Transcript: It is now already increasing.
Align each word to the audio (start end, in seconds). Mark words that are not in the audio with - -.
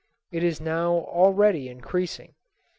It 0.31 0.41
is 0.41 0.59
now 0.59 0.91
already 0.93 1.69
increasing. 1.69 2.33